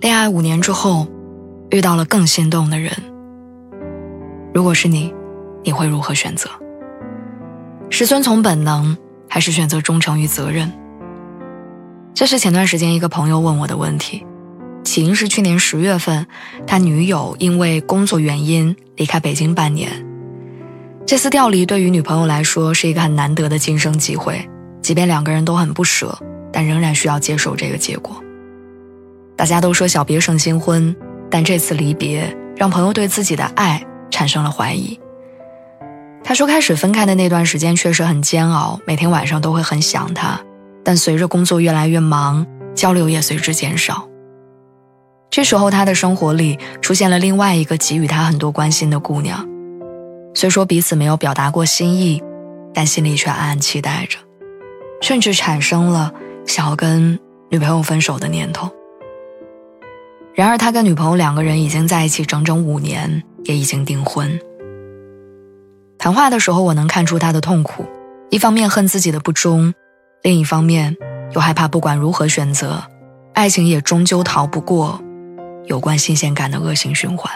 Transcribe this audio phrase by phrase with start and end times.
[0.00, 1.08] 恋爱五年之后，
[1.70, 2.92] 遇到了更心动的人。
[4.54, 5.12] 如果是你，
[5.64, 6.48] 你会如何选择？
[7.90, 8.96] 是遵从本能，
[9.28, 10.70] 还是选择忠诚与责任？
[12.14, 14.24] 这是前段时间一个朋友问我的问题。
[14.84, 16.24] 起因是去年十月份，
[16.64, 19.90] 他女友因为工作原因离开北京半年。
[21.04, 24.48] 这次调离对于女朋友来说是一个很难得的晋升机会，
[24.80, 26.16] 即便两个人都很不舍，
[26.52, 28.22] 但仍然需要接受这个结果。
[29.38, 30.94] 大家都说小别胜新婚，
[31.30, 34.98] 但这次离别让朋友对自己的爱产生了怀疑。
[36.24, 40.40] 他说，开始分开的那段时间确实很煎熬，每天晚上都会很想他，
[40.82, 42.44] 但随着工作越来越忙，
[42.74, 44.08] 交流也随之减少。
[45.30, 49.48] 这时候，他的生活里出现了另外一个给予他很多关心的姑娘。
[50.34, 52.20] 虽说彼此没有表达过心意，
[52.74, 54.18] 但心里却暗暗期待着，
[55.00, 56.12] 甚至产生了
[56.44, 57.16] 想要跟
[57.50, 58.68] 女朋友分手的念头。
[60.38, 64.38] 然而，他跟女朋友两个人已经在一起整整五年，也已经订婚。
[65.98, 67.84] 谈话的时候，我能看出他的痛苦：
[68.30, 69.74] 一方面恨自己的不忠，
[70.22, 70.96] 另一方面
[71.32, 72.80] 又害怕不管如何选择，
[73.34, 75.02] 爱情也终究逃不过
[75.64, 77.28] 有关新鲜感的恶性循环。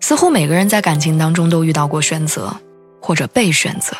[0.00, 2.50] 似乎每个人在感情当中都遇到过选择，
[2.98, 3.94] 或者被选择。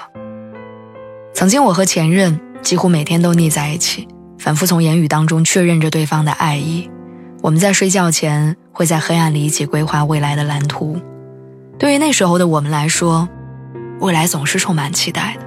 [1.35, 4.09] 曾经，我和前任几乎每天都腻在一起。
[4.43, 6.91] 反复从言语当中确认着对方的爱意，
[7.43, 11.01] 我们在睡觉前会在黑暗里一起规划未来的蓝图。
[11.79, 13.29] 对于那时候的我们来说，
[14.01, 15.47] 未来总是充满期待的。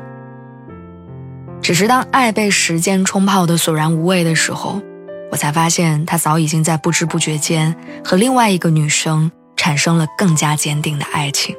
[1.62, 4.82] 只是当爱被时间冲泡的索然无味的时候，
[5.30, 11.54] 我才发现他早已经在不知不觉间和另外一个女生产生了更加坚定的爱情。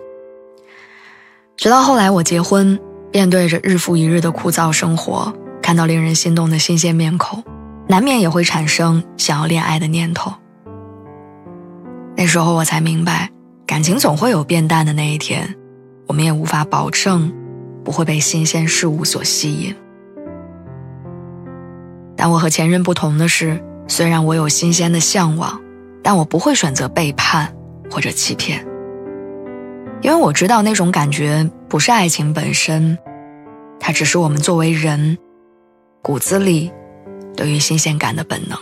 [1.55, 2.81] 直到后来我结婚，
[3.13, 5.31] 面对着日复一日的枯燥生活。
[5.67, 7.43] 看到令人心动的新鲜面孔，
[7.89, 10.33] 难免也会产生想要恋爱的念头。
[12.17, 13.29] 那时候我才明白，
[13.67, 15.57] 感情总会有变淡的那一天，
[16.07, 17.35] 我们也无法保证
[17.83, 19.75] 不会被新鲜事物所吸引。
[22.17, 25.61] 但我和前任不同的是，虽然我有新鲜的向往，
[26.01, 27.53] 但我不会选择背叛
[27.91, 28.65] 或者欺骗，
[30.01, 32.97] 因为我知道那种感觉不是爱情本身，
[33.81, 35.19] 它只是我们作为人。
[36.07, 36.73] 骨子里，
[37.37, 38.57] 对于新鲜感的本能，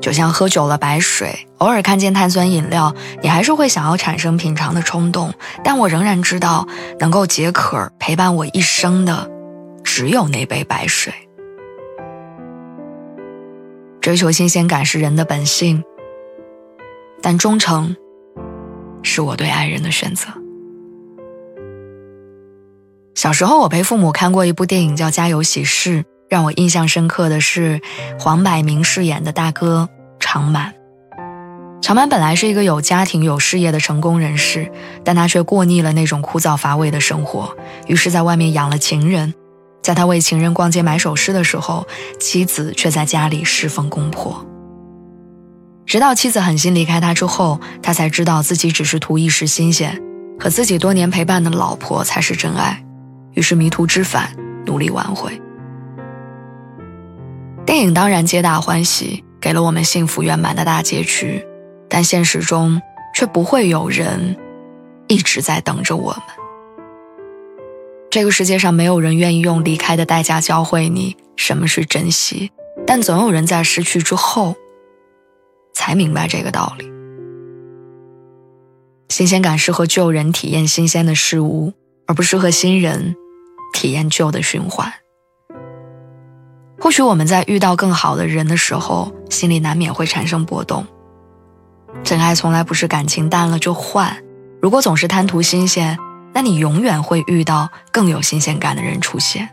[0.00, 5.32] 就像喝酒了白水，偶尔看见碳酸饮料，你还是会想要产生品尝的冲动。
[5.62, 6.66] 但我仍然知道，
[6.98, 9.30] 能够解渴、陪伴我一生的，
[9.84, 11.12] 只有那杯白水。
[14.00, 15.84] 追求新鲜感是人的本性，
[17.22, 17.94] 但忠诚，
[19.04, 20.26] 是我对爱人的选择。
[23.18, 26.02] 小时候，我陪父母看过一部电影，叫《家有喜事》。
[26.28, 27.80] 让我印象深刻的是，
[28.16, 29.88] 黄百鸣饰演的大哥
[30.20, 30.72] 长满。
[31.82, 34.70] 长满本来是一个有家庭、有事业的成功人士，
[35.02, 37.52] 但他却过腻了那种枯燥乏味的生活，
[37.88, 39.34] 于是在外面养了情人。
[39.82, 41.84] 在他为情人逛街买首饰的时候，
[42.20, 44.46] 妻子却在家里侍奉公婆。
[45.84, 50.00] 直到妻子狠心离开他之后，他才知道自己只是图一时新鲜，
[50.38, 52.84] 和自己多年陪伴的老婆才是真爱。
[53.38, 54.34] 于是迷途知返，
[54.66, 55.40] 努力挽回。
[57.64, 61.46] 电影当然皆大欢喜，给了我们幸福圆满的大结局，
[61.88, 62.82] 但现实中
[63.14, 64.36] 却不会有人
[65.06, 66.22] 一直在等着我们。
[68.10, 72.50] 这个世界上没有人愿意用离开的代价教会你什么是珍惜，
[72.84, 74.56] 但总有人在失去之后
[75.72, 76.90] 才明白这个道理。
[79.10, 81.72] 新鲜感适合旧人体验新鲜的事物，
[82.08, 83.14] 而不适合新人。
[83.78, 84.92] 体验旧的循环。
[86.80, 90.84] 或许我们在遇到更好的人的时候，心里难免会产生波动。
[92.02, 94.16] 真爱从来不是感情淡了就换，
[94.60, 95.96] 如果总是贪图新鲜，
[96.34, 99.48] 那你永远会遇到更有新鲜感的人出现。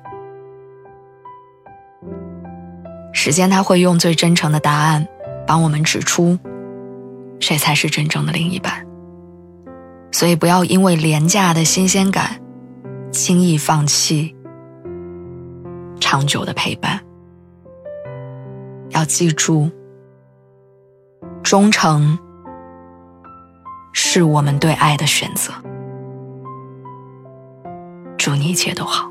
[3.14, 5.08] 时间它会用最真诚的答案，
[5.46, 6.40] 帮我们指出，
[7.40, 8.84] 谁才是真正的另一半。
[10.12, 12.42] 所以不要因为廉价的新鲜感。
[13.16, 14.36] 轻易放弃
[16.02, 17.00] 长久的陪伴。
[18.90, 19.72] 要记住，
[21.42, 22.20] 忠诚
[23.94, 25.54] 是我们对爱的选择。
[28.18, 29.10] 祝你一切都好。